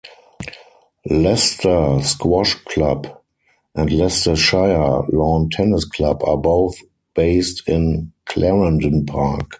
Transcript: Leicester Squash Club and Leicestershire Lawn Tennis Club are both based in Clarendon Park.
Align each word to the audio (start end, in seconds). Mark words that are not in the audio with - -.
Leicester 1.05 1.99
Squash 2.01 2.55
Club 2.65 3.21
and 3.75 3.91
Leicestershire 3.91 5.05
Lawn 5.09 5.47
Tennis 5.51 5.85
Club 5.85 6.23
are 6.23 6.37
both 6.37 6.75
based 7.13 7.61
in 7.69 8.11
Clarendon 8.25 9.05
Park. 9.05 9.47